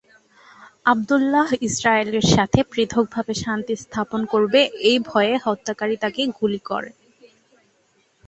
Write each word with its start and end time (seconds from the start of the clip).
আবদুল্লাহ 0.85 1.47
ইসরায়েলের 1.67 2.25
সাথে 2.35 2.59
পৃথকভাবে 2.71 3.33
শান্তি 3.43 3.73
স্থাপন 3.83 4.21
করবে 4.33 4.59
এই 4.89 4.97
ভয়ে 5.09 5.35
হত্যাকারী 5.45 5.95
তাকে 6.03 6.21
গুলি 6.37 6.61
করে। 6.69 6.91